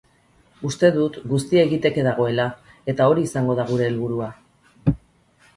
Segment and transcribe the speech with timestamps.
[0.69, 2.47] Uste dut guztia egiteke dagoela
[2.95, 4.35] eta hori izango da gure helburua.